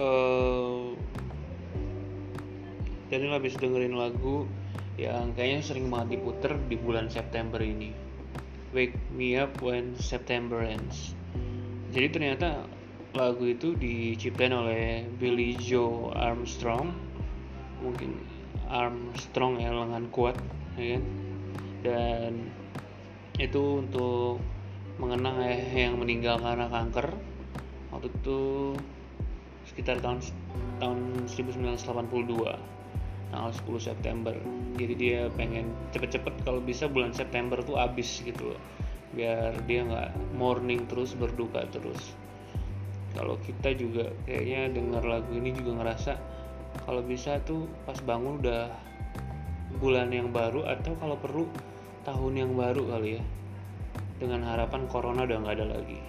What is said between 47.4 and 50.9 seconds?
tuh pas bangun udah bulan yang baru